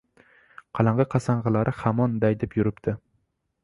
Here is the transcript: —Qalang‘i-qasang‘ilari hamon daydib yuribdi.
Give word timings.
—Qalang‘i-qasang‘ilari 0.79 1.77
hamon 1.83 2.19
daydib 2.27 2.61
yuribdi. 2.63 3.01